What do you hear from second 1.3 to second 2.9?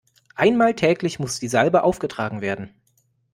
die Salbe aufgetragen werden.